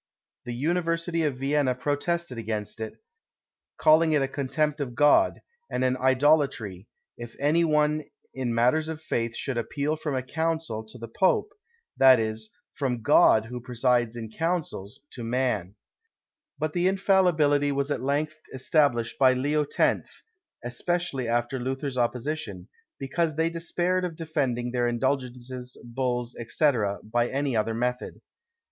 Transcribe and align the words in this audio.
The 0.45 0.55
university 0.55 1.21
of 1.25 1.37
Vienna 1.37 1.75
protested 1.75 2.39
against 2.39 2.79
it, 2.79 2.95
calling 3.77 4.13
it 4.13 4.23
a 4.23 4.27
contempt 4.27 4.81
of 4.81 4.95
God, 4.95 5.41
and 5.69 5.83
an 5.83 5.95
idolatry, 5.95 6.87
if 7.19 7.35
any 7.39 7.63
one 7.63 8.05
in 8.33 8.51
matters 8.51 8.89
of 8.89 8.99
faith 8.99 9.35
should 9.35 9.59
appeal 9.59 9.95
from 9.95 10.15
a 10.15 10.23
council 10.23 10.83
to 10.85 10.97
the 10.97 11.07
Pope; 11.07 11.49
that 11.97 12.19
is, 12.19 12.49
from 12.73 13.03
God 13.03 13.45
who 13.45 13.61
presides 13.61 14.15
in 14.15 14.31
councils, 14.31 15.01
to 15.11 15.23
man. 15.23 15.75
But 16.57 16.73
the 16.73 16.87
infallibility 16.87 17.71
was 17.71 17.91
at 17.91 18.01
length 18.01 18.39
established 18.55 19.19
by 19.19 19.33
Leo 19.33 19.67
X., 19.77 20.23
especially 20.63 21.27
after 21.27 21.59
Luther's 21.59 21.99
opposition, 21.99 22.69
because 22.97 23.35
they 23.35 23.51
despaired 23.51 24.03
of 24.03 24.15
defending 24.15 24.71
their 24.71 24.87
indulgences, 24.87 25.79
bulls, 25.83 26.35
&c., 26.47 26.71
by 27.03 27.29
any 27.29 27.55
other 27.55 27.75
method. 27.75 28.19